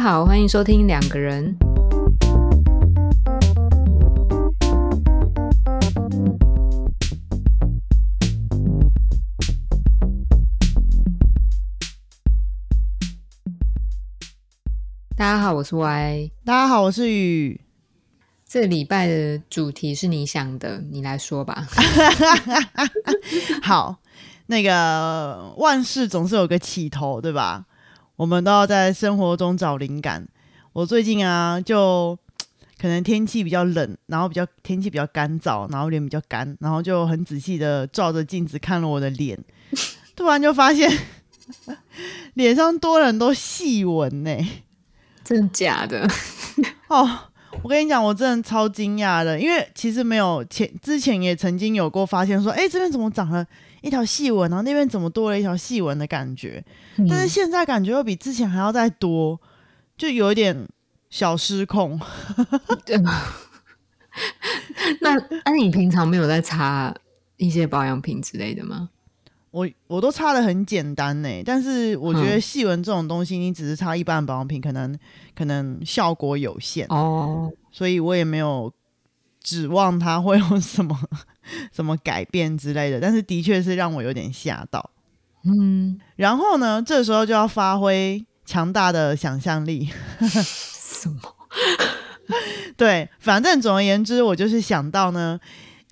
[0.00, 1.54] 家好，欢迎收听两个人。
[15.14, 16.30] 大家好，我是 Y。
[16.46, 17.60] 大家好，我是雨。
[18.48, 21.68] 这礼拜的主题是你想的，你来说吧。
[23.62, 23.98] 好，
[24.46, 27.66] 那个万事总是有个起头，对吧？
[28.20, 30.28] 我们都要在生活中找灵感。
[30.74, 32.18] 我最近啊，就
[32.78, 39.42] 可能天气比较冷，然后比较天气比较干燥，然后脸比较干，然后就很仔细的照着镜子看了我的脸，
[40.14, 40.92] 突然就发现
[42.36, 44.36] 脸上多了很多细纹呢。
[45.24, 46.06] 真的假的？
[46.88, 47.08] 哦，
[47.62, 53.46] 我跟你讲，我真的超惊讶的，因为其实没有前之前也曾经有过发现说，哎，这边怎么长了
[53.80, 56.64] 一条细纹，然后那边怎么多了一条细纹的感觉，
[57.08, 59.40] 但是现在感觉又比之前还要再多，
[59.96, 60.68] 就有一点
[61.08, 62.00] 小失控。
[65.00, 66.94] 那那你平常没有在擦
[67.36, 68.90] 一些保养品之类的吗？
[69.52, 74.96] 我我都擦的很简单呢，但是我觉得细纹这种东西，你只是擦一般的保养品，可能
[75.34, 78.72] 可能效果有限哦，所以我也没有
[79.42, 80.98] 指望他会有什么
[81.72, 83.00] 什么改变之类的。
[83.00, 84.90] 但是的确是让我有点吓到，
[85.44, 85.98] 嗯。
[86.16, 89.88] 然后呢，这时候就要发挥强大的想象力。
[90.20, 91.20] 什么？
[92.76, 95.40] 对，反正总而言之，我就是想到呢，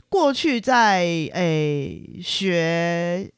[0.09, 1.01] 过去在
[1.33, 3.31] 诶学。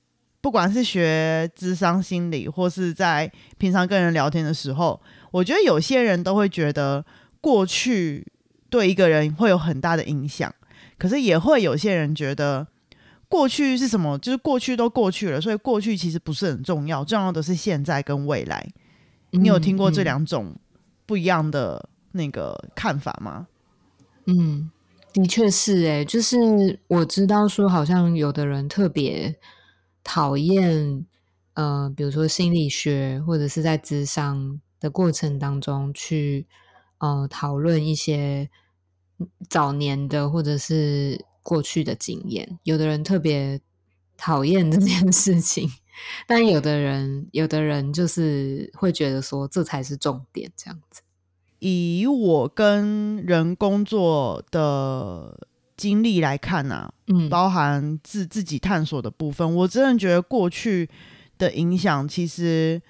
[0.43, 4.99] 不管是学智商心理，或是在平常跟人聊天的时候，
[5.33, 7.05] 我觉得有些人都会觉得
[7.43, 8.27] 过去
[8.71, 10.55] 对一个人会有很大的影响，
[10.97, 12.67] 可是也会有些人觉得
[13.29, 18.67] 过去是什么，就是过去都过去了，所以过去其实不是很重要，重要的是现在跟未来。
[19.33, 20.57] 你有听过这两种
[21.05, 23.49] 不一样的那个看法吗？
[24.27, 24.71] 嗯，
[25.13, 29.37] 的确是，诶，就是我知道说，好像有的人特别。
[30.03, 31.05] 讨厌，
[31.53, 36.47] 呃，比如说心理学或者是在智商的过程当中去，
[37.01, 38.49] 呃，讨论一些
[39.49, 42.59] 早年的或者是过去的经验。
[42.63, 43.61] 有的人特别
[44.17, 45.69] 讨厌这件事情，
[46.27, 51.03] 但有的人，有的人就是会觉得说这才是重点，这样子。
[51.59, 55.47] 以我跟人工作的。
[55.77, 60.91] 经历来看呐，嗯，包含自自己探索的部分，我真的觉得过去
[61.39, 62.83] 的影响其实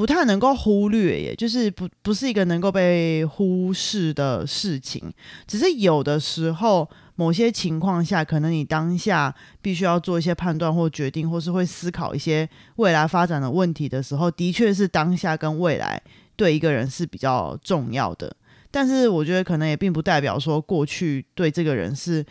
[0.00, 5.12] 不太能够忽略，耶，就是不不是一个能够被忽视的事情。
[5.46, 16.00] 只是有的时候，某些情况下，可能你当下必须要做一些判断或决定，或是会思考一些未来发展的问题的时候，的确是当下跟未来
[16.34, 18.34] 对一个人是比较重要的。
[18.70, 22.24] 但是我觉得可能也并不代表说过去对这个人是，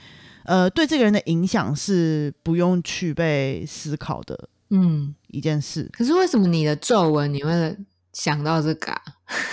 [0.45, 5.89] 呃，对这个人的影响是不用去被思考的，嗯，一件事。
[5.91, 7.77] 可是为什么你的皱纹你会
[8.13, 8.93] 想到这个？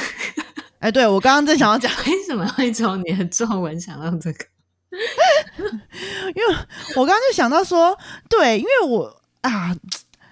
[0.80, 4.44] 哎，对我刚刚正想要讲，为什么会从你的皱纹想到这个？
[6.34, 6.56] 因为
[6.96, 7.96] 我刚刚就想到说，
[8.28, 9.76] 对，因为我啊，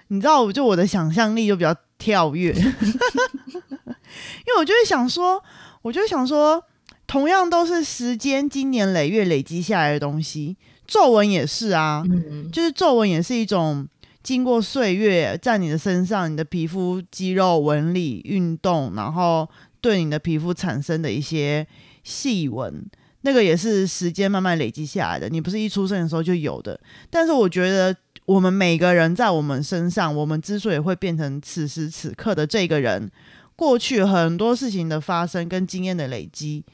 [0.09, 5.43] 你知道，就我的想象力就比较跳跃， 因为我就会想说。
[5.85, 6.65] 我就想说，
[7.07, 10.57] 同样都是时间经年累月累积下来的东西，
[10.87, 12.03] 皱纹也是啊，
[12.51, 13.87] 就是皱纹也是一种
[14.25, 19.47] 经过岁月在你的身上，你的皮肤肌肉纹理运动，然后
[19.83, 21.65] 对你的皮肤产生的一些
[22.03, 22.85] 细纹，
[23.21, 25.29] 那个也是时间慢慢累积下来的。
[25.29, 26.81] 你不是一出生的时候就有的，
[27.11, 33.11] 但是我觉得我们每个人在我们身上，我们之所以会变成此时此刻的这个人。
[33.57, 36.65] 过去很多事情的发生跟经验的累积，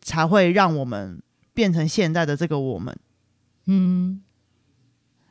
[0.00, 1.22] 才会让我们
[1.52, 2.98] 变成现在的这个我们。
[3.66, 4.20] 嗯，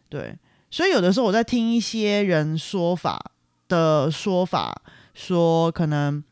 [0.08, 0.38] 对。
[0.70, 3.32] 所以有的时候我在听一些人说法
[3.68, 4.82] 的说法，
[5.14, 6.24] 说可能，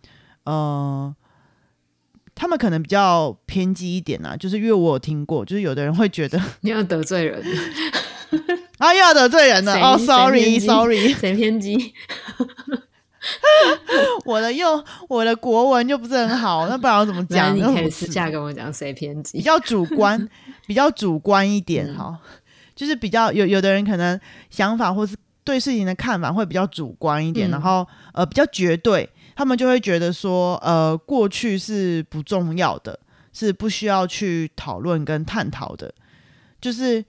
[0.43, 1.15] 呃，
[2.33, 4.35] 他们可能比较偏激一点啊。
[4.35, 7.41] 就是因为我有听过，就是有的人会觉得你要得罪人
[8.77, 9.73] 啊，又要得罪人了。
[9.79, 11.93] 哦，sorry，sorry， 谁偏激？
[14.25, 17.55] 我的又我的国文就不是很好，那不然我怎么讲？
[17.55, 20.29] 你可以私下跟我讲谁偏激，比较主观，
[20.67, 22.19] 比较主观一点哈，
[22.75, 24.19] 就是比较有有的人可能
[24.49, 32.99] 想法或是对事情的看法会比较主观一点，然后呃比较绝对，他们就会觉得说呃过去是不重要的，
[33.31, 35.93] 是不需要去讨论跟探讨的，
[36.59, 37.03] 就是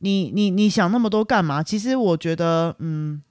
[0.00, 1.62] 你你你想那么多干嘛？
[1.62, 3.22] 其实我觉得嗯。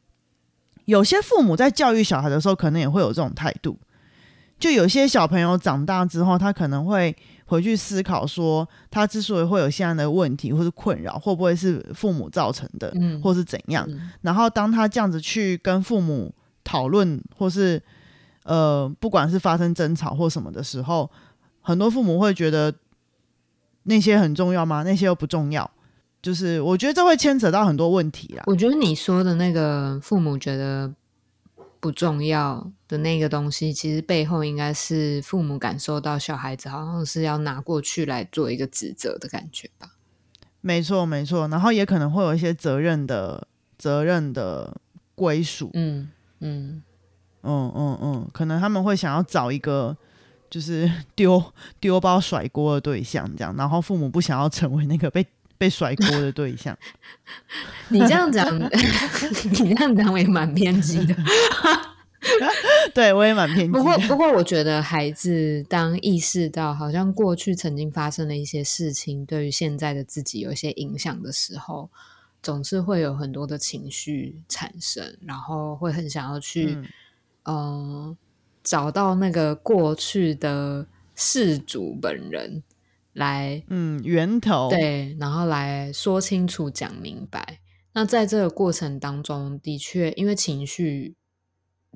[0.85, 3.79] 有些父母在教育小孩的时候，可能也会有这种态度，
[4.63, 7.13] 就有些小朋友长大之后，他可能会
[7.47, 13.85] 回去思考说，他之所以会有现在的问题或是困扰，会不会是父母造成的，嗯或是怎样？
[13.89, 16.33] 嗯然后当他这样子去跟父母
[16.63, 17.81] 讨论，或是
[18.43, 21.11] 呃，不管是发生争吵或什么的时候，
[21.59, 22.73] 很多父母会觉得
[23.83, 24.83] 那些很重要吗？
[24.83, 25.69] 那些又不重要。
[26.21, 28.43] 就是我觉得这会牵扯到很多问题啦。
[28.47, 30.89] 我觉得你说的那个父母觉得
[31.83, 39.89] 不重要的那个东西，其实背后应该是父母感受到小孩子好像是要拿过去来做一个指责的感觉吧。
[40.61, 41.45] 没错，没错。
[41.49, 43.45] 然后也可能会有一些责任的
[43.77, 44.77] 责任的
[45.13, 45.71] 归属。
[45.73, 46.09] 嗯
[46.39, 46.81] 嗯
[47.41, 49.97] 嗯嗯嗯，可能他们会想要找一个
[50.49, 51.43] 就是 丢
[51.81, 55.27] 丢包甩锅的对象，这样，然后父母不想要成为那个被
[55.57, 56.77] 被甩锅的对象。
[57.89, 58.47] 你这样讲，
[59.61, 61.15] 你这样讲我也蛮偏激的。
[62.93, 71.89] 对我也蛮偏激不过，不过，我觉得孩子当意识到好像过去曾经发生的一些事情，对于现在的自己有一些影响的时候，
[72.41, 76.87] 总是会有很多的情绪产生，然后会很想要去，嗯
[77.43, 78.17] 呃，
[78.63, 80.85] 找到那个过去的
[81.15, 82.63] 事主本人
[83.13, 87.59] 来嗯，源头对，然后来说清楚、讲明白。
[87.93, 91.15] 那在这个过程当中，的确因为情绪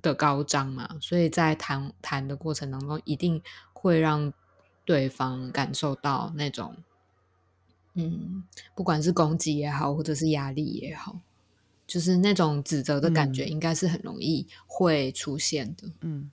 [0.02, 3.42] 的高涨嘛，所以在谈谈的过程当中，一定
[3.74, 4.32] 会让
[4.86, 6.78] 对方感受到那种，
[7.96, 8.44] 嗯，
[8.76, 11.20] 不管是攻击也好，或者是压力也好，
[11.88, 15.88] 就是那种指责的感觉，嗯应该是很容易会出现的。
[16.02, 16.30] 嗯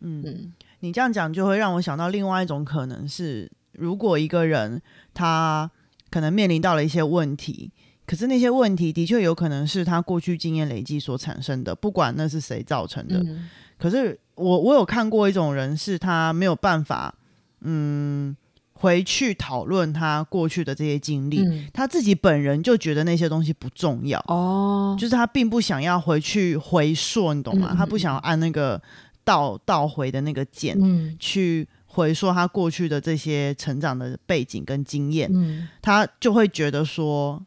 [0.00, 4.80] 嗯，嗯你这样讲就会让我想到另外一种可能是，如果一个人
[5.12, 5.70] 他
[6.10, 7.70] 可能面临到了一些问题，
[8.06, 13.18] 可是那些问题的确有可能是他过去经验累积所产生的，不管那是谁造成的。
[13.18, 13.48] 嗯。
[13.76, 17.14] 可是我我有看过一种人，是他没有办法，
[17.62, 18.34] 嗯，
[18.72, 27.74] 回去讨论他过去的这些经历，嗯，他自己本人就觉得那些东西不重要，哦，就是他并不想要回去回溯，你懂吗？
[27.76, 28.80] 他不想要按那个
[29.24, 31.16] 倒倒回的那个键、嗯。
[31.18, 37.40] 去回溯他过去的这些成长的背景跟经验，嗯他就会觉得说，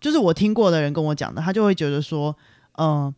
[0.00, 2.36] 就是我听过的人跟我讲的，他就会觉得说，
[2.78, 3.12] 嗯、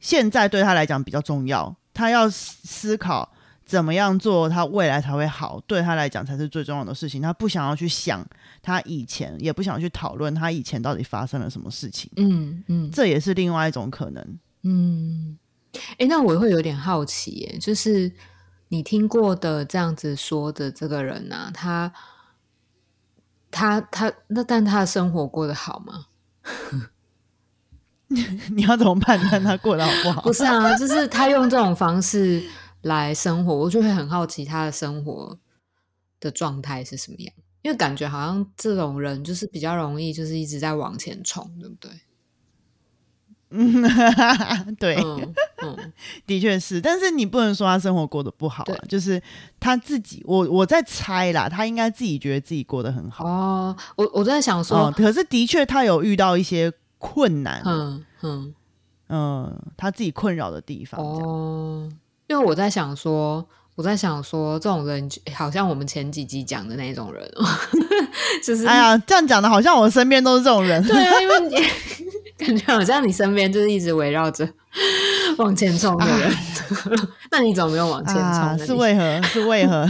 [0.00, 3.30] 现在对他来讲比较重要，他要思思考
[3.66, 7.20] 怎么样做，他未来才会好，对他来讲才是最重要的事情。
[7.20, 8.26] 他不想要去想
[8.62, 14.38] 他以前，也不想去讨论他以前到底发生了什么事情，嗯嗯，这也是另外一种可能。
[14.64, 15.38] 嗯，
[15.98, 18.10] 诶，那我会有点好奇耶，就是
[18.72, 21.92] 你听过的这样子说的这个人啊，他
[23.50, 26.06] 他他那但他的生活过得好吗？
[28.56, 30.22] 你要怎么判断他过得好不好？
[30.24, 32.42] 不是啊，就是他用这种方式
[32.80, 35.38] 来生活，我就会很好奇他的生活
[36.18, 41.90] 的状态是什么样，因为感觉好像这种人就是比较容易就是一直在往前冲，对不对？
[43.50, 43.82] 嗯，
[44.80, 45.92] 对，嗯嗯
[46.26, 49.20] 的确是，但是你不能说他生活过得不好啊，就是
[49.60, 53.24] 他自己，我我在猜啦，他应该自己觉得自己过得很好。
[53.26, 58.54] 哦，我我在想哦、说，可是的确他有遇到一些困难，嗯、嗯
[59.08, 59.58] 嗯。
[59.76, 61.00] 他自己困扰的地方。
[61.00, 61.88] 哦，
[62.28, 63.44] 因为我在想说，
[63.74, 67.44] 我在想说，这种人好像我们前几集讲的那种人哦，
[68.44, 70.82] 就是哎呀，这样讲的好像我身边都是这种人。
[70.86, 71.56] 对啊，因为你
[72.44, 74.48] 感觉好像你身边就是一直围绕着
[75.38, 76.30] 往前冲的人，
[77.30, 78.66] 那你怎么没有往前冲啊，呢？
[78.66, 79.22] 是为何？
[79.24, 79.88] 是为何？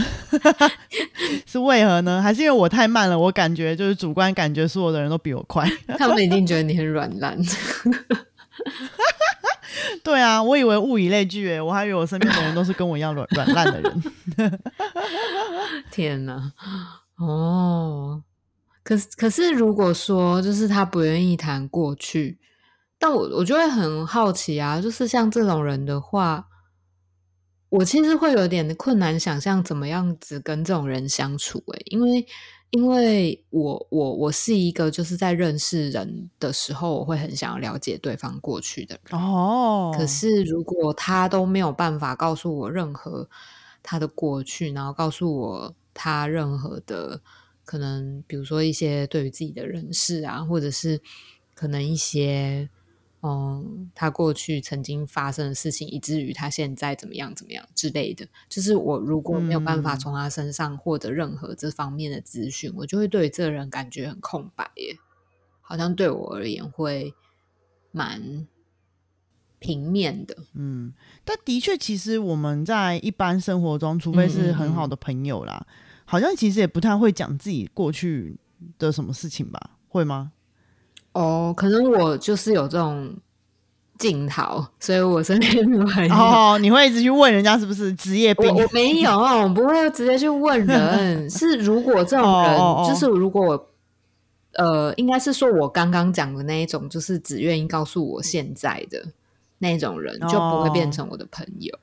[1.45, 2.21] 是为何呢？
[2.21, 3.17] 还是因为我太慢了？
[3.17, 5.69] 我感觉就是主观感觉，所有的人都比我快。
[5.97, 7.37] 他们一定觉得你很软烂。
[10.03, 14.03] 对啊，我以为物以类聚，诶，我还以为我身边的人都是跟我一样软软烂的人。
[15.91, 16.51] 天哪，
[17.17, 18.21] 哦，
[18.83, 22.37] 可是可是，如果说就是他不愿意谈过去，
[22.99, 26.47] 但我我就会很好奇啊，就是像这种人的话，
[27.69, 32.25] 我其实会有点困难想象怎么样子跟这种人相处、欸，因为
[32.71, 39.21] 因为我我我是一个就是在认识人的时候，我会很想要了解对方过去的人。
[39.21, 43.29] 哦，可是如果他都没有办法告诉我任何
[43.81, 47.21] 他的过去，然后告诉我他任何的
[47.65, 51.01] 可能，比如说一些对于自己的人事啊，或者是
[51.53, 52.69] 可能一些
[53.21, 64.97] 嗯他过去曾经发生的事情，以至于他现在怎么样怎么样之类的，就是我如果没有办法嗯从他身上获得任何这方面的资讯，我就会对这个人感觉很空白耶，
[65.61, 67.13] 好像对我而言会
[67.91, 68.47] 蛮。
[69.59, 70.35] 平面的。
[70.55, 70.93] 嗯，
[71.23, 75.65] 但的确，其实我们在一般生活中，除非是很嗯好的朋友啦，
[76.05, 78.35] 好像其实也不太会讲自己过去
[78.77, 79.59] 的什么事情吧？
[79.87, 80.31] 会吗？
[81.13, 83.15] 哦，可能我就是有这种
[83.99, 86.15] 镜头，所以我身边的朋友。
[86.15, 88.47] 哦，你会一直去问人家是不是职业病？
[88.47, 91.29] 我我没有，我不会直接去问人。
[91.29, 93.69] 是如果这种人，哦哦哦就是如果我，
[94.53, 99.05] 呃，应该是说我刚刚讲的那一种，就是只愿意告诉我现在的
[99.59, 101.77] 那种人，就不会变成我的朋友，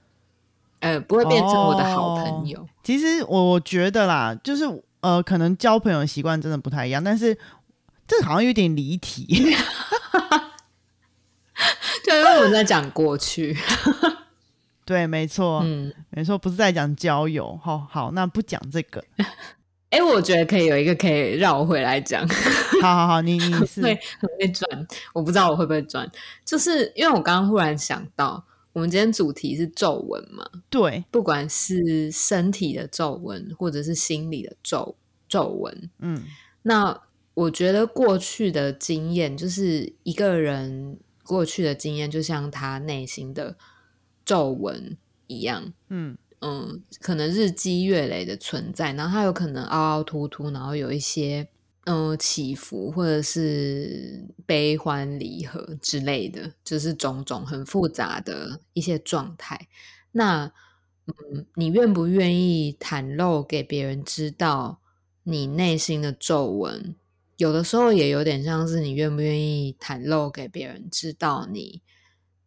[0.81, 2.67] 呃，不会变成我的好朋友。
[2.83, 4.65] 其实我我觉得啦，就是
[5.01, 7.37] 呃，可能交朋友的习惯真的不太一样，但是
[8.07, 9.27] 这好像有点离题。
[12.05, 13.57] 对，因为我们在讲过去，
[14.85, 17.59] 对，没错，嗯，没错，不是在讲交友。
[17.63, 19.05] 好好，那不讲这个。
[19.91, 22.27] 哎，我觉得可以有一个可以绕回来讲。
[22.81, 26.09] 好好好，你你是会很会转，我不知道我会不会转，
[26.45, 34.97] 就是因为我刚刚忽然想到，我们今天主题是皱纹嘛，对，不管是身体的皱纹，或者是心理的皱
[35.29, 36.23] 皱纹，嗯。
[36.63, 37.03] 那
[37.35, 43.57] 我觉得过去的经验，就是一个人过去的经验，就像他内心的
[44.25, 44.97] 皱纹
[45.27, 46.17] 一样，嗯。
[46.43, 51.49] 嗯，可能日积月累的存在，然后他有可能凹凹凸凸，然后有一些嗯、
[51.85, 59.69] 呃起伏，或者是悲欢离合之类的，就是种种很复杂的一些状态。
[60.13, 60.53] 那
[61.07, 64.81] 嗯，你愿不愿意袒露给别人知道
[65.25, 66.95] 你内心的皱纹？
[67.39, 71.81] 有的时候也有点像是你愿不愿意袒露给别人知道你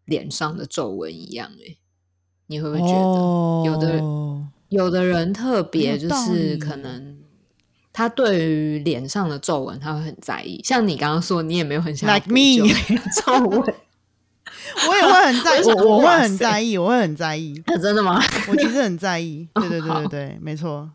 [0.05, 1.77] 脸上的皱纹一样、欸，
[2.45, 2.93] 你会不会觉得？
[2.93, 3.99] 哦，有的
[4.69, 7.22] 有的人特别就是可能
[7.93, 12.33] 他对于脸上的皱纹他会很在意，像你刚刚说，你也没有很想要 Like 补
[13.23, 13.59] 皱纹，
[14.89, 17.61] 我也会很 在意，我会很在意，我会很在意。
[17.67, 18.19] 啊真的吗？
[18.49, 20.89] 我其实很在意，对对对好对对，没错。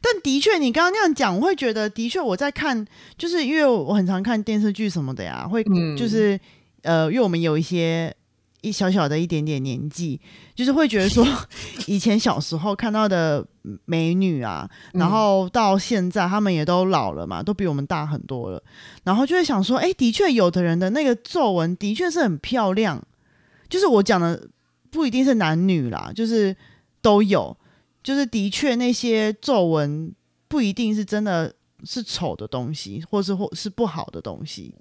[0.00, 2.86] 但的确，你刚刚那样讲，我会觉得，的确我在看，
[3.16, 6.38] 就是因为我很常看电视剧什么的呀，会嗯就是、
[6.82, 8.14] 呃，因为我们有一些
[8.60, 10.20] 一小小的一点点年纪，
[10.54, 11.24] 就是会觉得说，
[11.86, 13.46] 以前小时候看到的
[13.84, 18.62] 美女啊，然嗯后到现在他们也都老了嘛，都比我们大很多了，
[19.04, 23.00] 然后就会想说，哎，的确有的人的那个皱纹的确是很漂亮，
[23.68, 24.48] 就是我讲的
[24.90, 26.56] 不一定是男女啦，就是
[27.00, 27.56] 都有，
[28.02, 30.12] 就是的确那些皱纹
[30.48, 34.74] 不一定是真的是丑的东西，或是或是不好的东西。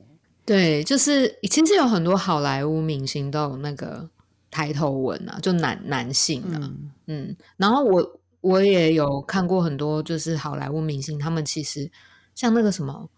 [0.48, 4.10] 对，就是其实有很多好莱坞明星都有那个
[4.50, 6.90] 抬头纹啊，就男男性啊，嗯。
[7.08, 11.92] 嗯，然后我我也有看过很多，就是好莱坞明星，他们其实
[12.34, 13.10] 像那个什么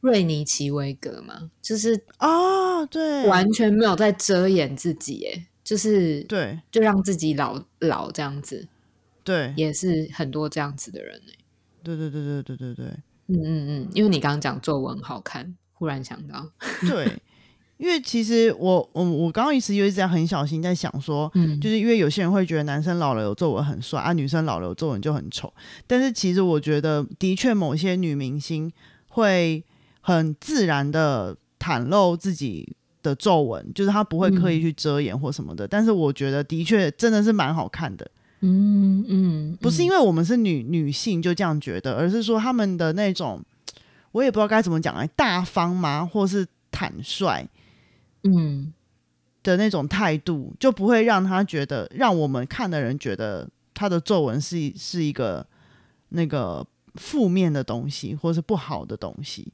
[0.00, 6.60] 瑞尼奇维格嘛，就是啊，对，完全没有在遮掩自己，耶，就是对。
[6.72, 8.66] 就让自己老老这样子，
[9.22, 9.54] 对。
[9.56, 11.38] 也是很多这样子的人哎，
[11.84, 12.86] 对对对对对对对。
[13.28, 16.48] 嗯嗯嗯，因为你刚刚讲皱纹好看，忽然想到，
[16.88, 17.06] 对，
[17.76, 25.52] 因为其实我我我刚刚一直有一直在很小心在想说，嗯，就是因为有些人会觉得男生老了有皱纹很帅啊，女生老了有皱纹就很丑。
[25.86, 28.72] 但是其实我觉得，的确某些女明星
[29.08, 29.62] 会
[30.00, 35.66] 很自然的袒露自己的皱纹，就是她不会刻意去遮掩或什么的。
[35.66, 38.08] 但是我觉得的确真的是蛮好看的，
[38.40, 43.42] 嗯嗯，不是因为为我们是女女性就这样觉得，而是说他们的那种，
[44.14, 47.44] 我也不知道该怎么讲哎，大方吗，或是坦率。
[48.22, 48.72] 嗯
[49.42, 55.46] 的那种态度，就不会让他觉得，让我们看的人觉得他的皱纹是是一个
[56.08, 59.52] 那个负面的东西，或是不好的东西，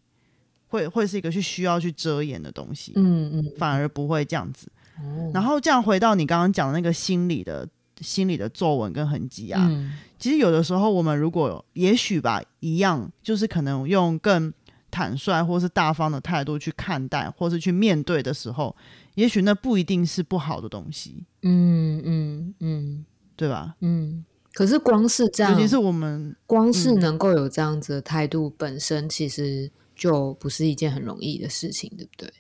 [0.69, 4.71] 会会是一个去需要去遮掩的东西，嗯嗯，反而不会这样子。
[4.99, 7.67] 哦然后这样回到你刚刚讲的那个心理的
[8.01, 9.93] 心里的皱纹跟痕迹啊，嗯。
[10.19, 14.53] 其实有的时候我们如果也许吧，一样就是可能用更
[14.91, 18.75] 坦率或是大方的态度去看待，或是去面对的时候，
[19.15, 23.05] 也许那不一定是不好的东西，嗯嗯嗯。
[23.37, 23.75] 对吧？
[23.81, 27.01] 嗯，可是光是这样，尤其是我们光是嗯。
[27.01, 32.31] 能够有这样子的态度，本身其实就不是一件很容易的事情，对不对？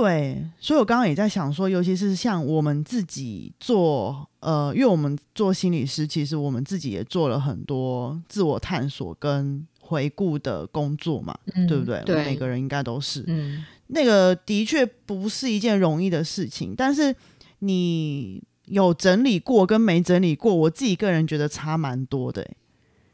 [0.00, 11.98] 对，所以我刚刚也在想说，尤其是像我们自己做，呃，因为我们做心理师，其实我们自己也做了很多自我探索跟回顾的工作嘛，对不对？
[11.98, 13.22] 嗯对，每个人应该都是。
[13.28, 17.14] 嗯那个的确不是一件容易的事情，但是
[17.60, 22.56] 你有整理过跟没整理过，我自己个人觉得差蛮多的欸、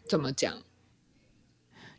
[0.08, 0.54] 怎么讲？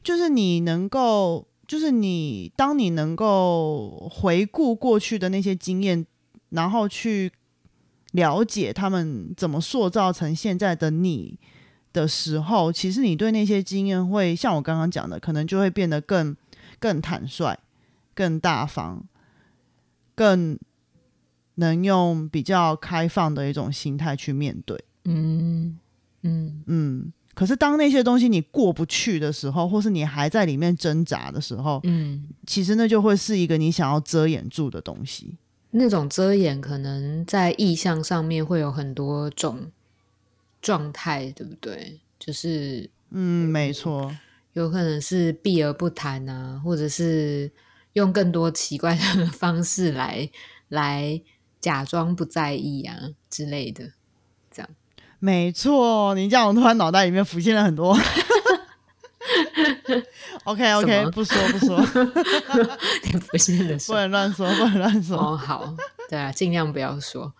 [0.01, 6.05] 就是你能够，就是你当你能够回顾过去的那些经验，
[6.49, 7.31] 然后去
[8.11, 11.39] 了解他们怎么塑造成现在的你
[11.93, 16.35] 的时候，其实你对那些经验会像我刚刚讲的，可能就会变得更
[16.77, 17.57] 更坦率、
[18.13, 19.05] 更大方、
[20.13, 20.59] 更
[21.55, 24.77] 能用比较开放的一种心态去面对。
[25.05, 25.79] 嗯
[26.23, 35.38] 嗯嗯，可是当那些东西你过不去的时候，或是你还在里面挣扎的时候，嗯，其实那就会是一个你想要遮掩住的东西。
[35.71, 39.71] 那种遮掩可能在意象上面会有很多种
[40.61, 42.01] 状态，对不对？
[42.19, 44.13] 就是嗯，没错，
[44.53, 47.50] 有可能是避而不谈啊，或者是
[47.93, 50.29] 用更多奇怪的方式来
[50.67, 51.21] 来
[51.61, 53.93] 假装不在意啊之类的。
[55.21, 56.13] 没错。
[56.15, 57.95] 你这样，我突然脑袋里面浮现了很多。
[60.45, 61.79] OK OK，不说不说，
[63.03, 65.15] 你不现的不能乱说，不能乱说。
[65.17, 65.75] 哦，好，
[66.09, 67.31] 对啊，尽量不要说，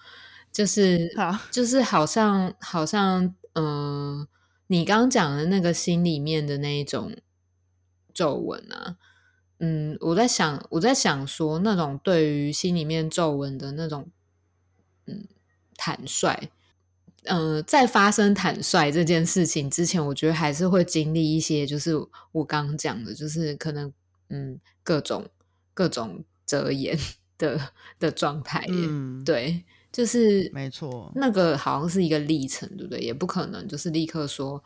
[0.52, 4.28] 就是好，就是好像好像，嗯、
[4.68, 7.12] 你刚刚讲的那个心里面的那一种
[8.14, 8.98] 皱纹啊，
[9.60, 14.12] 嗯，我在想，我在想说，那种对于心里面皱纹的那种，
[15.08, 15.28] 嗯，
[15.76, 16.52] 坦率，
[17.26, 21.96] 呃，在发生坦率这件事情之前，我觉得还是会经历一些，就是
[22.32, 23.94] 我刚刚讲的，就是可能，
[24.30, 25.28] 嗯，各种
[25.74, 26.98] 各种遮掩
[27.38, 27.60] 的
[28.00, 33.00] 的状态，嗯，对，就是没错，那个好像是一个历程，对不对？
[33.00, 34.64] 也不可能就是立刻说，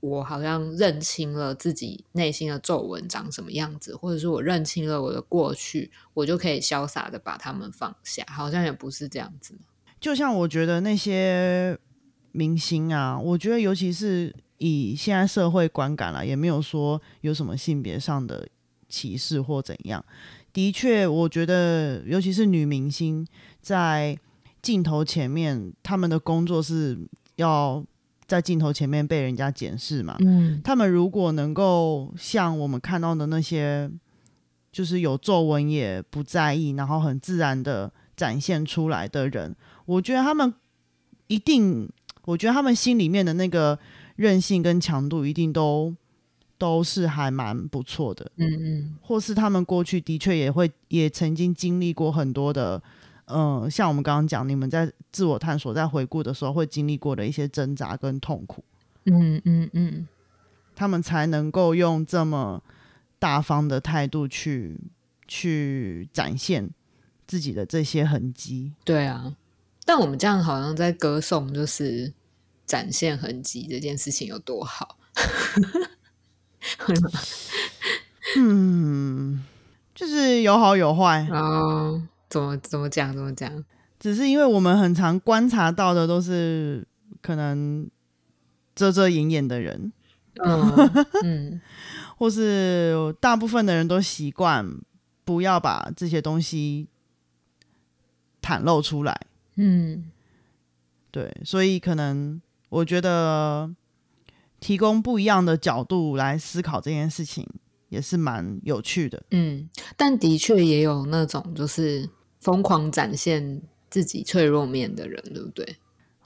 [0.00, 9.54] 我好像认清了自己内心的皱纹长什么样子，或者是我认清了我的过去，我就可以潇洒的把它们放下，好像也不是这样子。
[10.04, 11.74] 就像我觉得那些
[12.32, 18.46] 明星啊，我觉得尤其是以现在社会观感啦，也没有说有什么性别上的
[18.86, 20.04] 歧视或怎样。
[20.52, 23.26] 的确，我觉得尤其是女明星
[23.62, 24.14] 在
[24.60, 26.98] 镜头前面，他们的工作是
[27.36, 27.82] 要
[28.26, 30.16] 在镜头前面被人家检视嘛。
[30.18, 33.90] 嗯他们如果能够像我们看到的那些，
[34.70, 39.54] 就是有皱纹也不在意，然后很自然的展现出来的人，
[39.86, 40.52] 我觉得他们
[41.26, 41.88] 一定，
[42.24, 43.78] 我觉得他们心里面的那个
[44.16, 45.94] 韧性跟强度一定都
[46.58, 48.96] 都是还蛮不错的，嗯嗯。
[49.02, 52.82] 或是他们过去的确也会也曾经经历过很多的。
[53.26, 58.62] 嗯，像我们刚刚讲，你们在自我探索、在回顾的时候，会经历过的一些挣扎跟痛苦，
[59.06, 60.06] 嗯嗯嗯，
[60.76, 62.62] 他们才能够用这么
[63.18, 64.78] 大方的态度去
[65.26, 66.68] 去展现
[67.26, 68.72] 自己的这些痕迹。
[68.84, 69.34] 对啊。
[69.86, 72.14] 但我们这样好像在歌颂，就是
[72.64, 74.96] 展现痕迹这件事情有多好。
[78.38, 79.44] 嗯，
[79.94, 83.14] 就是有好有坏，哦，怎么怎么讲？
[83.14, 83.62] 怎么讲？
[84.00, 86.86] 只是因为我们很常观察到的都是
[87.20, 87.88] 可能
[88.74, 89.92] 遮遮掩掩的人，
[90.42, 90.90] 嗯
[91.22, 91.60] 嗯
[92.16, 94.66] 或是大部分的人都习惯
[95.24, 96.88] 不要把这些东西
[98.44, 99.18] 袒露出来。
[99.56, 100.10] 嗯
[101.10, 103.72] 对，所以可能我觉得
[104.60, 107.48] 提供不一样的角度来思考这件事情，
[107.88, 109.22] 也是蛮有趣的。
[109.30, 115.76] 嗯，但的确也有那种就是疯狂展现自己脆弱面的人，对不对？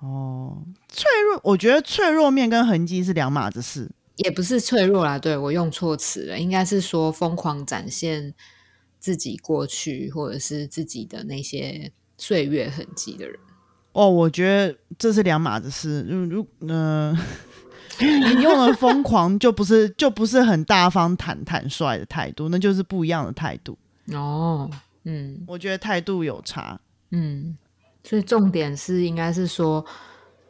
[0.01, 3.91] 哦，脆弱，我觉得脆弱面跟痕迹是两码子事。
[4.17, 8.35] 也不是脆弱啦，对我用错词了，应该是说疯狂展现
[8.99, 13.39] 自己过去或者是自己的那些岁月痕迹的人。
[13.93, 16.05] 哦，我觉得这是两码子事。
[16.09, 17.17] 如如嗯、
[17.99, 23.77] 你用了疯狂，就不是就不是很大方、坦坦率的态度，那就是不一样的态度。
[24.13, 24.71] 哦，
[25.05, 26.81] 嗯我觉得态度有差。
[27.11, 27.57] 嗯，
[28.05, 29.85] 所以重点是应该是说，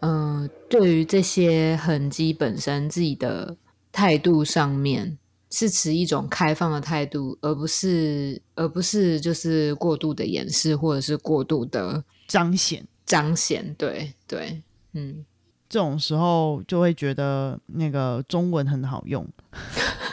[0.00, 3.56] 嗯、对于这些痕迹本身自己的
[3.90, 5.17] 态度上面
[5.50, 13.74] 是持一种开放的态度，而不是而不是就是过度的掩饰或者是过度的彰显彰显。
[13.78, 15.24] 对对，嗯，
[15.68, 19.26] 这种时候，就会觉得那个中文很好用，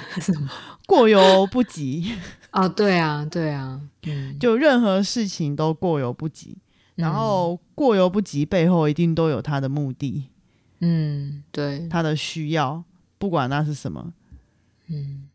[0.87, 2.15] 过犹不及。
[2.51, 6.57] 哦，对啊，对啊，嗯，就任何事情都过犹不及，
[6.95, 10.29] 然嗯后过犹不及背后一定都有他的目的，
[10.79, 12.81] 嗯，对，他的需要，
[13.17, 14.13] 不管那是什么。
[14.87, 15.29] 嗯，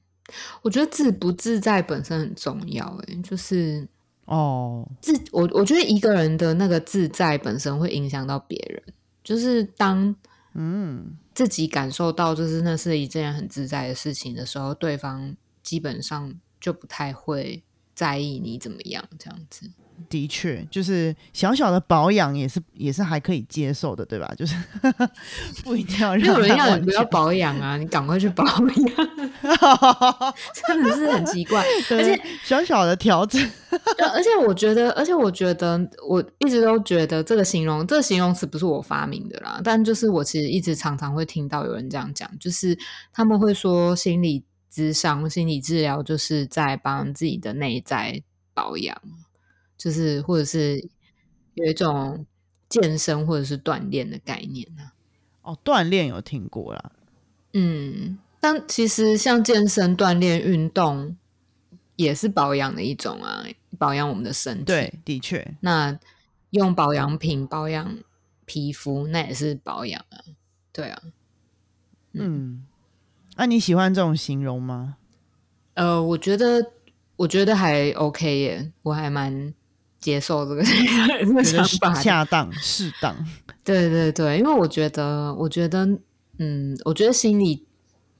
[0.63, 3.87] 我觉得自不自在本身很重要，诶，就是
[4.27, 8.83] 哦，自我我觉得一个人的那个自在本身会影响到别人，
[9.25, 10.15] 就是当
[10.55, 17.63] 嗯，自己感受到就是那是一件很自在的事情的时候，对方基本上就不太会
[17.95, 19.71] 在意你怎么样这样子。
[20.09, 24.33] 的确，就是小小的保养也是也是还可以接受的，对吧？
[24.39, 24.57] 就是
[25.65, 28.65] 不一定要让人要你不要保养啊， 你赶快去保养，
[30.67, 31.65] 真的是很奇怪。
[31.91, 33.41] 而且小小的调整，
[34.15, 39.61] 而且我觉得，而且我觉得，我一直都觉得这个形容，这个形容词不是我发明的啦。
[39.63, 42.79] 但就是我其实一直常常会听到有人这样讲，就是
[43.13, 48.23] 他们会说心理咨商、心理治疗就是在帮自己的内在
[48.55, 48.97] 保养，
[49.81, 50.79] 就是或者是
[51.55, 52.27] 有一种
[52.69, 54.93] 健身或者是锻炼的概念啊。
[55.41, 56.93] 哦，锻炼有听过啦，
[57.55, 61.17] 嗯，但其实像健身、锻炼、运动
[61.97, 63.43] 也是保养的一种啊，
[63.79, 64.65] 保养我们的身体。
[64.65, 65.99] 对，的确，那
[66.51, 67.97] 用保养品保养
[68.45, 70.21] 皮肤，那也是保养啊。
[70.73, 71.03] 对啊，
[72.13, 72.67] 嗯，
[73.37, 74.99] 那、你喜欢这种形容吗？
[75.75, 76.73] 呃，我觉得
[77.17, 79.55] 我觉得还 OK 耶，我还蛮
[80.01, 80.65] 接受这个
[81.45, 81.95] 想法。
[81.95, 83.15] 恰当、适当，
[83.63, 85.87] 对对对，因为我觉得，我觉得，
[86.39, 87.67] 嗯，我觉得心理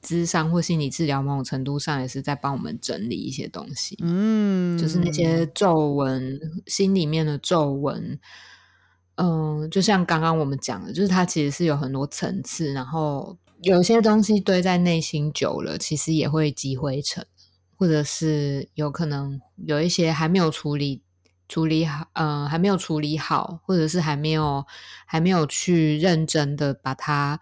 [0.03, 3.97] 咨商或心理治疗，某种程度上也是在帮我们整理一些东西。
[4.01, 8.19] 嗯，就是那些皱纹，心里面的皱纹，
[9.15, 17.25] 嗯、就像刚刚我们讲的，就是它其实是有很多层次，然后有些东西堆在内心久了，其实也会积灰尘，
[17.75, 21.01] 或者是有可能有一些还没有处理。
[21.51, 24.65] 处理好，呃，还没有处理好，或者是还没有
[25.05, 27.41] 还没有去认真的把它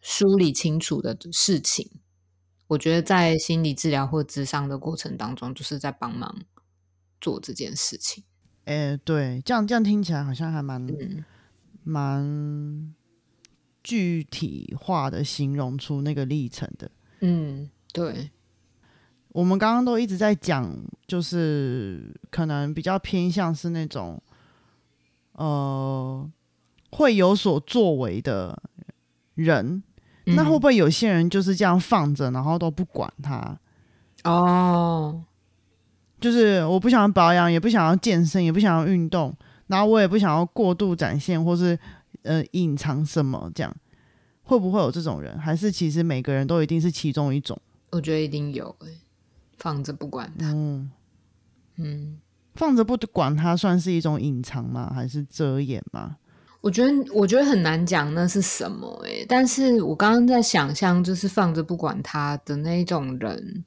[0.00, 1.90] 梳理清楚的事情，
[2.68, 6.34] 我觉得在心理治疗或智商的过程当中，就是在帮忙
[7.20, 8.24] 做这件事情。
[8.64, 11.22] 哎、对，这样这样听起来好像还蛮嗯
[11.84, 12.94] 蛮
[13.84, 16.90] 具体化的形容出那个历程的。
[17.20, 18.30] 嗯，对，
[19.32, 20.74] 我们刚刚都一直在讲，
[21.06, 24.20] 就是可能比较偏向是那种，
[25.32, 26.28] 呃，
[26.90, 28.60] 会有所作为的
[29.34, 29.82] 人。
[30.24, 33.58] 那会不嗯会有些人就是这样放着，然后都不管他？
[34.22, 35.24] 哦，
[36.20, 39.34] 就是我不想要保养，也不想要健身，也不想要运动，
[39.68, 41.76] 然后我也不想要过度展现或是
[42.22, 43.74] 呃隐藏什么，这样
[44.42, 45.36] 会不会有这种人？
[45.38, 47.58] 还是其实每个人都一定是其中一种？
[47.90, 48.98] 我觉得一定有诶、
[49.60, 50.46] 放着不管它。
[50.50, 50.90] 嗯，
[51.76, 52.18] 嗯，
[52.54, 54.90] 放着不管它算是一种隐藏吗？
[54.92, 56.16] 还是遮掩吗？
[56.60, 63.64] 我觉得我觉得很难讲那是什么诶、但是我刚刚在想象，就是放着不管他的那一种人。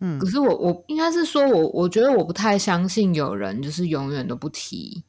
[0.00, 5.04] 嗯可是我我应该是说我我觉得我不太相信有人就是永远都不提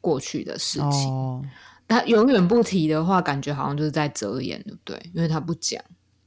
[0.00, 1.08] 过去的事情。
[1.08, 1.44] 哦
[1.88, 5.10] 他永远不提的话，感觉好像就是在遮掩，对不对？
[5.14, 5.80] 因为他不讲。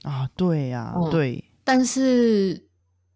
[0.03, 2.65] 啊，对呀、嗯对，但是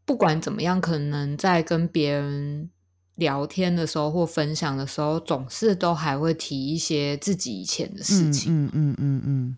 [0.06, 2.70] 不管怎么样，可能在跟别人
[3.16, 8.54] 聊天的时候或分享的时候，总是都还会提一些自己以前的事情。
[8.54, 9.58] 嗯嗯嗯嗯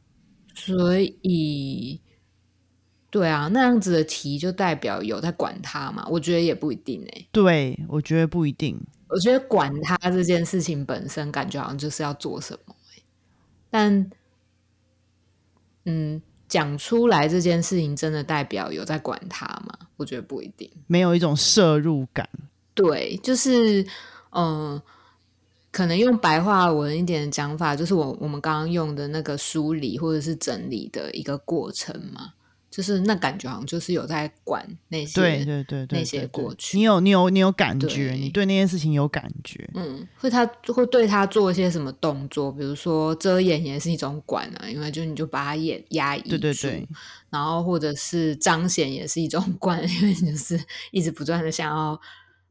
[0.53, 1.99] 所以，
[3.09, 6.07] 对啊，那样子的提就代表有在管他嘛？
[6.09, 8.79] 我觉得也不一定诶、对，我觉得不一定。
[9.09, 13.03] 我觉得管他这件事情本身，感觉好像就是要做什么、欸、
[13.69, 14.09] 但，
[15.83, 19.77] 嗯，讲出来这件事情，真的代表有在管他吗？
[19.97, 20.69] 我觉得不一定。
[20.87, 22.27] 没有一种摄入感。
[22.73, 23.85] 对，就是，
[24.31, 24.81] 嗯、
[25.71, 32.33] 可能用白话文一点的讲法，就是我我们刚刚用的那个梳理或者是整理的一个过程嘛，
[32.75, 39.65] 就是那感觉好像就是有在管那些，对对对对，那些过去你有你有你有感觉，对你对那件事情有感觉。
[39.75, 46.87] 嗯，会他会对他做一些什么动作，比如说遮掩也是一种管啊，因为就你就把他眼压抑住，对对对，
[47.29, 50.61] 然后或者是彰显也是一种 管，因为你就是
[50.91, 51.97] 一直不断的想要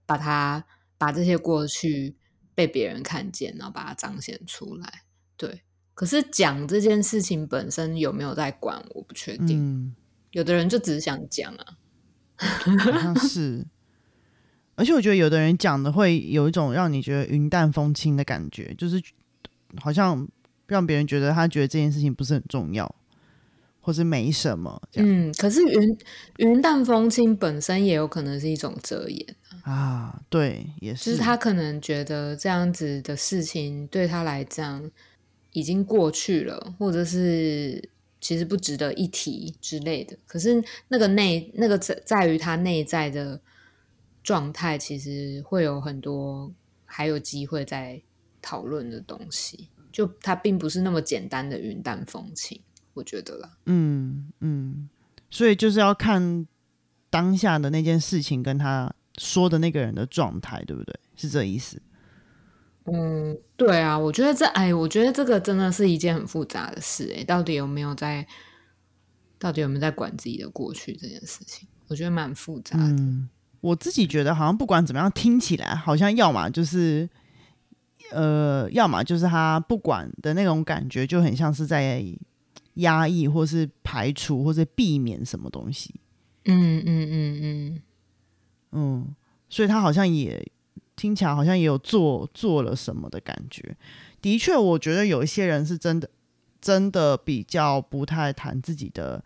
[0.07, 0.65] 把他
[0.97, 2.17] 把这些过去
[2.55, 5.03] 被别人看见，然后把它彰显出来。
[5.37, 5.61] 对，
[5.93, 9.59] 可是讲这件事情本身有没有在管，我不确定。
[9.61, 9.95] 嗯，
[10.35, 11.65] 有的人就只是想讲啊，
[12.37, 13.65] 好像是。
[14.77, 19.01] 而且我觉得有的人讲的会有一种让你觉得云淡风轻的感觉，就是
[19.81, 20.27] 好像
[20.67, 22.93] 让别人觉得他觉得这件事情不是很重要，
[23.81, 25.99] 或是没什么这样、嗯，可是云
[26.39, 29.37] 云淡风轻本身也有可能是一种遮掩。
[29.63, 30.21] 啊。
[30.29, 34.91] 对，也是就是是他可能觉得这样子的事情对他来讲
[35.53, 37.91] 已经过去了，或者是
[38.25, 40.17] 其实不值得一提之类的。
[40.27, 43.39] 可是那个内那个在在于他内在的
[44.23, 46.51] 状态，其实会有很多
[46.87, 48.01] 还有机会在
[48.41, 49.69] 讨论的东西。
[49.93, 52.59] 就它并不是那么简单的云淡风轻，
[52.95, 53.59] 我觉得啦。
[53.67, 54.89] 嗯嗯，
[55.31, 56.47] 所以就是要看
[57.11, 60.99] 当下的那件事情跟他说的那个人的状态，对不对？
[61.15, 61.83] 是这意思。
[62.87, 68.27] 嗯，对啊，我觉得这，哎，我觉得这个真的是一件很复杂的事，哎，到底有没有在，
[69.39, 72.85] 到底有没有在管自己的过去这件事情，我觉得蛮复杂的。
[72.85, 73.27] 嗯，
[73.63, 77.09] 我自己觉得好像不管怎么样，听起来好像要么就是，
[78.13, 82.05] 呃，要么就是他不管的那种感觉，就很像是在
[82.75, 85.95] 压抑，或是排除，或是避免什么东西。
[86.45, 87.83] 嗯嗯嗯嗯
[88.73, 89.15] 嗯，
[89.49, 90.47] 所以他好像也。
[90.97, 93.77] 听起来好像也有做做了什么的感觉。
[94.23, 96.09] 的确，我觉得有一些人是真的，
[96.61, 99.23] 真的比较不太谈自己的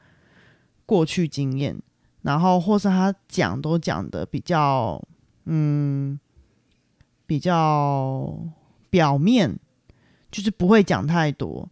[0.84, 1.80] 过去经验，
[2.22, 5.00] 然后或是他讲都讲的比较，
[5.44, 6.18] 嗯，
[7.26, 8.36] 比较
[8.90, 9.56] 表面，
[10.32, 11.68] 就是不会讲太多。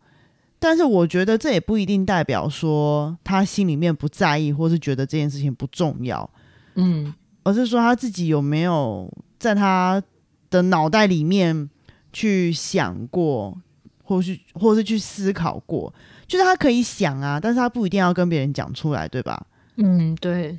[0.60, 6.30] 但是我觉得这也不一定代表说他心里面不在意，或是觉得这件事情不重要，
[6.74, 9.12] 嗯，而是说他自己有没有。
[9.38, 10.02] 在他
[10.50, 11.68] 的脑袋里面
[12.12, 13.56] 去想过，
[14.02, 15.92] 或是或是去思考过，
[16.26, 19.46] 就是他可以想啊，但是他不一定要跟别人讲出来，对吧？
[19.76, 20.56] 嗯，对，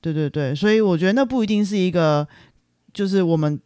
[0.00, 2.26] 对对对，所以我觉得那不一定是一个，
[2.92, 3.58] 就是我们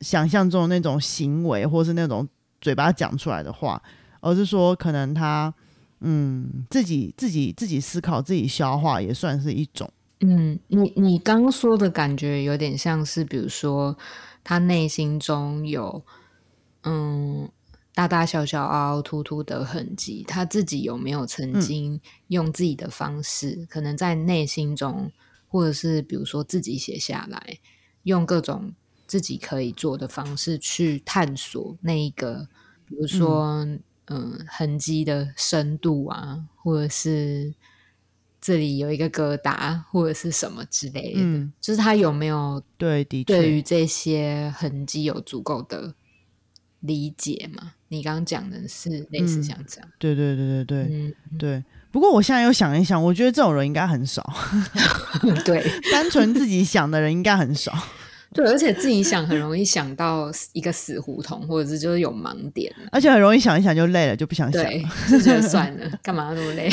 [0.00, 2.28] 想象中的那种行为，或是那种
[2.60, 3.80] 嘴巴讲出来的话，
[4.20, 5.52] 而是说可能他
[6.00, 9.88] 嗯自己自己自己思考、自己消化，也算是一种。
[10.22, 13.96] 嗯，你你刚说的感觉有点像是，比如说
[14.44, 16.04] 他内心中有
[16.82, 17.50] 嗯
[17.94, 25.10] 大大小小凹凹凸凸的痕迹，他自己有没有曾经用自己的方式，可能在内心中，
[25.48, 27.58] 或者是比如说自己写下来，
[28.02, 28.74] 用各种
[29.06, 32.46] 自己可以做的方式去探索那一个，
[32.84, 33.66] 比如说
[34.04, 37.54] 嗯痕迹的深度啊，或者是。
[38.40, 41.20] 这里有一个疙瘩或者是什么之类的，
[41.60, 45.94] 就是他有没有对的对于这些痕迹有足够的
[46.80, 47.72] 理解嘛？
[47.88, 51.64] 你刚刚讲的是类似像这样，对对对对对对。
[51.92, 54.24] 不过我现在又想一想，我觉得这种人应该很少
[55.44, 57.76] 对，单纯自己想的人应该很少，
[58.32, 64.64] 对，而且自己想很容易想到一个死胡同，或者是就是有盲点，而且很容易想一想就累了，就不想想，
[65.10, 66.70] 就觉得算了， 干嘛那么累？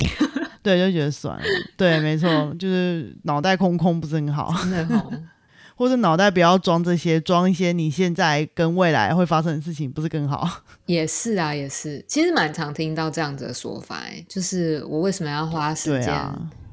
[0.68, 1.44] 对，就觉得算了。
[1.78, 2.28] 对，没错，
[2.60, 5.10] 就是脑袋空空不是很好，真的好。
[5.78, 10.64] 或者脑袋不要装这些，装一些你现在跟未来会发生的事情，不是更好？
[10.88, 12.04] 也是啊，也是。
[12.08, 16.14] 其实蛮常听到这样子的说法，哎，就是我为什么要花时间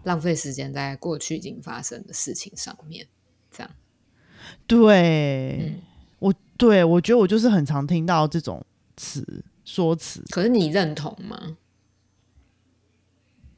[0.04, 3.06] 浪费时间在过去已经发生的事情上面？
[3.52, 3.70] 这样。
[4.66, 5.74] 对，
[6.18, 8.64] 我对我觉得我就是很常听到这种
[8.96, 10.22] 词说辞。
[10.30, 11.58] 可是你认同吗？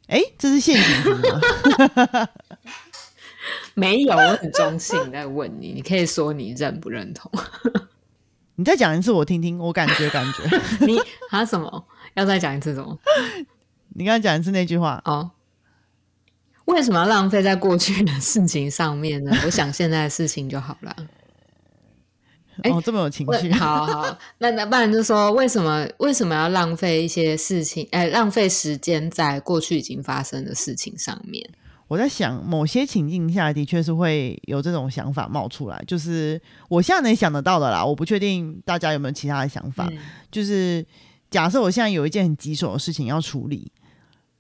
[0.09, 2.29] 哎，这是陷阱吗？
[3.75, 7.31] 没有，我很中性在问你，你可以说你认不认同？
[8.57, 10.61] 你再讲一次我听听，我感觉感觉。
[10.87, 10.99] 你
[11.31, 11.87] 啊什么？
[12.15, 12.99] 要再讲一次什么？
[13.91, 15.33] 你刚才讲一次那句话哦。
[16.65, 19.37] 为什么要浪费在过去的事情上面呢？
[19.45, 20.97] 我想现在的事情就好了。
[22.65, 27.87] 哦，这么有情绪，好好，那那不然就说，为什么为什么要浪费一些事情？
[27.91, 31.47] 哎，浪费时间在过去已经发生的事情上面？
[31.89, 37.85] 我在想，某些情境下的确是会有这种想法冒出来，就是我现在能想得到的啦。
[37.85, 39.89] 我不确定大家有没有其他的想法。
[40.33, 40.85] 就是
[41.31, 43.71] 假设我现在有一件很棘手的事情要处理，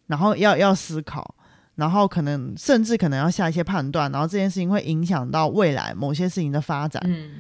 [0.06, 1.36] 然后要要思考，
[1.76, 7.00] 然后可能甚至可能要下一些判断，然后这件事情会影响到未来某些事情的发展。
[7.06, 7.34] 嗯。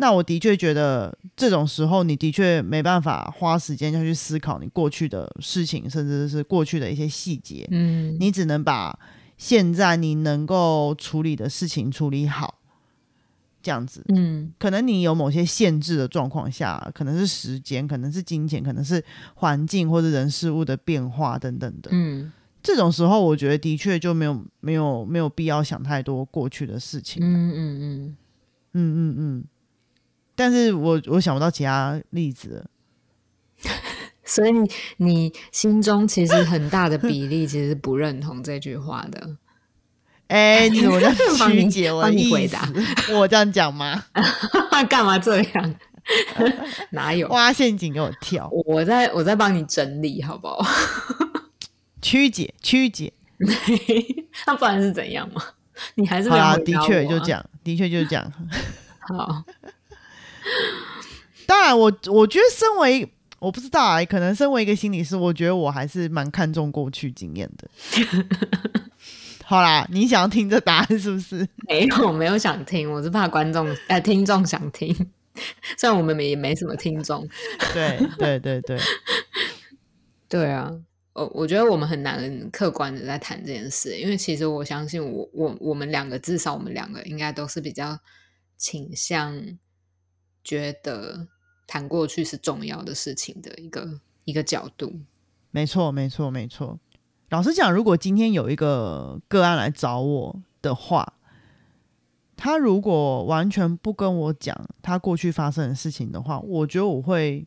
[0.00, 7.66] 那我的确觉得，这种时候你的确没办法花时间要去思考你过去的事情，甚至是过去的一些细节。
[7.72, 8.96] 嗯，你只能把
[9.36, 12.60] 现在你能够处理的事情处理好，
[13.60, 14.04] 这样子。
[14.14, 21.90] 嗯，可能你有某些限制的状况下，可能是时间，可能是金钱，可能是环境或者人事物的变化等等的。
[21.92, 22.30] 嗯，
[22.62, 27.20] 这种时候，我觉得的确就没有没有没有必要想太多过去的事情。
[27.20, 28.16] 嗯嗯嗯
[28.74, 29.44] 嗯嗯嗯。
[30.38, 32.64] 但是我我想不到其他例子，
[34.24, 39.36] 所以你你心中其实很大的比例其实不认同这句话的。
[40.28, 42.56] 哎，你怎么在曲解我的意思？
[43.18, 44.04] 我这样讲吗？
[44.88, 45.74] 干嘛这样？
[46.90, 48.48] 哪有挖陷阱给我跳？
[48.66, 50.64] 我在我在帮你整理，好不好？
[52.00, 53.12] 曲解曲解，
[54.46, 55.42] 那不然是怎样吗？
[55.96, 56.56] 你还是啊？
[56.58, 58.32] 的确就这样，的确就是这样。
[59.00, 59.42] 好。
[61.46, 67.68] 当然，我我觉得身为我不知道啊，可能身为一个心理师，我觉得我还是蛮看重过去经验的。
[69.44, 71.48] 好啦，你想要听这答案是不是？
[71.66, 74.94] 没有，没有想听，我是怕观众呃听众想听，
[75.78, 77.26] 虽然我们也没什么听众。
[77.72, 78.78] 对对对对，
[80.28, 80.70] 对啊，
[81.14, 87.98] 我我觉得我们很难客观的在谈这件事，因为其实我相信我我我们两个至少我们两个应该都是比较
[88.58, 89.34] 倾向
[90.48, 91.26] 觉得
[91.66, 94.90] 谈过去是重要的事情的一个一个角度。
[95.50, 96.78] 没错没错没错。
[97.28, 101.12] 老实讲，如果今天有一个个案来找我的话，
[102.34, 107.46] 他如果完全不跟我讲他过去发生的事情的话，我觉得我会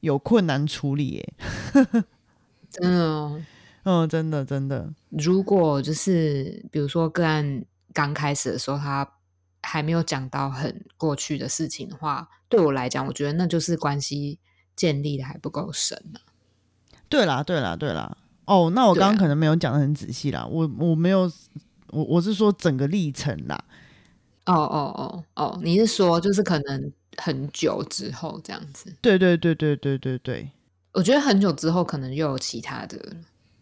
[0.00, 1.08] 有困难处理。
[1.12, 1.34] 耶，
[2.68, 3.42] 真的哦，
[3.84, 4.92] 嗯，真的真的。
[5.08, 9.10] 如果就是比如说个案刚开始的时候，他
[9.62, 14.38] 还没有讲到很过去的事情的话，对我来讲，我觉得那就是关系
[14.74, 16.20] 建立的还不够深呢。
[17.08, 18.16] 对啦，对啦，对啦。
[18.46, 21.30] 哦，那我刚刚可能没有讲的很仔细啦，我我没有，
[21.88, 23.62] 我我是说整个历程啦。
[24.46, 28.92] 哦哦哦哦，你是说就是可能很久之后这样子？
[29.00, 30.50] 对对对对对对对。
[30.92, 32.98] 我觉得很久之后可能又有其他的，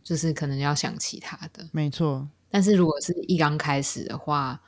[0.02, 1.66] 就是可能要想其他的。
[1.72, 2.26] 没错。
[2.48, 4.58] 但是如果是一刚开始的话，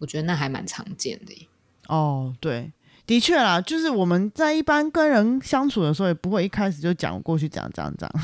[0.00, 1.48] 我觉得那还蛮常见的。
[1.86, 2.72] 哦，对，
[3.06, 8.14] 的确啦，就是我们在一般跟人相处的时候，也不会一开始就讲过去讲这样这样。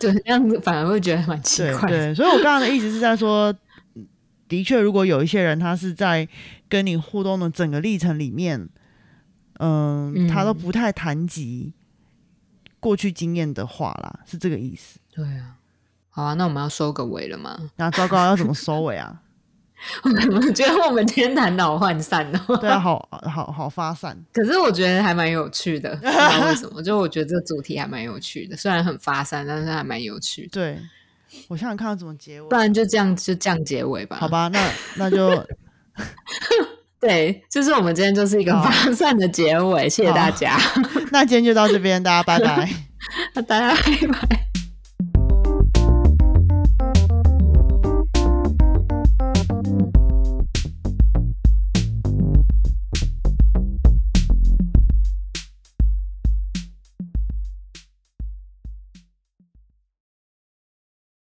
[0.00, 1.88] 对，这样子反而会觉得蛮奇怪。
[1.88, 3.54] 对，所以我刚刚的意思是在说，
[4.48, 6.28] 的确，如果有一些人他是在
[6.68, 8.68] 跟你互动的整个历程里面，
[9.60, 11.72] 嗯，他都不太谈及
[12.80, 14.98] 过去经验的话啦，是这个意思。
[15.12, 15.56] 对啊，
[16.10, 17.70] 好啊，那我们要收个尾了吗？
[17.76, 19.22] 那糟糕，要怎么收尾啊？
[20.04, 24.16] 我觉得我们今天谈脑涣散哦， 对啊，好好好发散。
[24.32, 26.82] 可是我觉得还蛮有趣的， 不知道为什么？
[26.82, 30.48] 就我觉得这个主题还蛮有趣的，虽然很发散，但是还蛮有趣。
[30.52, 30.78] 对，
[31.48, 34.16] 我想想看怎么结尾，不然就这样就这样结尾吧。
[34.20, 35.46] 好吧，那那就
[37.00, 40.58] 对，就是我们今天就是一个发散的结尾，谢谢大家。
[41.12, 42.68] 那今天就到这边，大家拜拜，
[43.46, 44.53] 大家拜拜。